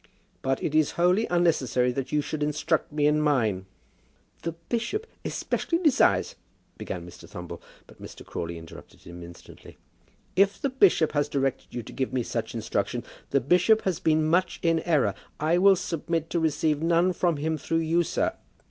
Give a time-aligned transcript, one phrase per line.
[0.41, 3.67] "But it is wholly unnecessary that you should instruct me in mine."
[4.41, 6.33] "The bishop especially desires"
[6.79, 7.29] began Mr.
[7.29, 7.61] Thumble.
[7.85, 8.25] But Mr.
[8.25, 9.77] Crawley interrupted him instantly.
[10.35, 14.25] "If the bishop has directed you to give me such instruction, the bishop has been
[14.25, 15.13] much in error.
[15.39, 18.33] I will submit to receive none from him through you, sir.